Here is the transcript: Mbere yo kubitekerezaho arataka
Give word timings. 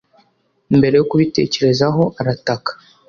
Mbere 0.79 0.95
yo 0.99 1.05
kubitekerezaho 1.09 2.03
arataka 2.19 2.71